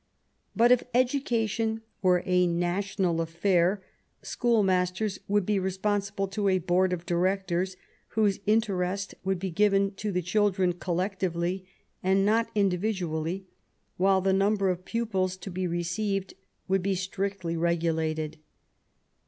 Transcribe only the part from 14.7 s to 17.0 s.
of pupils to be received would be